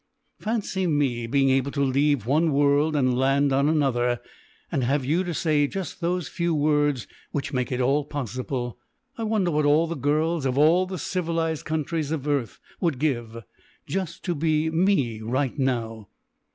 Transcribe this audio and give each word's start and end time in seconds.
Fancy 0.39 0.87
me 0.87 1.27
being 1.27 1.51
able 1.51 1.69
to 1.69 1.83
leave 1.83 2.25
one 2.25 2.51
world 2.51 2.95
and 2.95 3.15
land 3.15 3.53
on 3.53 3.69
another, 3.69 4.19
and 4.71 4.83
have 4.83 5.05
you 5.05 5.23
to 5.23 5.31
say 5.31 5.67
just 5.67 6.01
those 6.01 6.27
few 6.27 6.55
words 6.55 7.05
which 7.31 7.53
make 7.53 7.71
it 7.71 7.79
all 7.79 8.03
possible. 8.03 8.79
I 9.15 9.21
wonder 9.23 9.51
what 9.51 9.63
all 9.65 9.85
the 9.85 9.93
girls 9.95 10.43
of 10.47 10.57
all 10.57 10.87
the 10.87 10.97
civilised 10.97 11.65
countries 11.65 12.09
of 12.09 12.27
earth 12.27 12.59
would 12.79 12.97
give 12.97 13.43
just 13.85 14.23
to 14.25 14.33
be 14.33 14.71
me 14.71 15.21
right 15.21 15.55
now." 15.59 16.07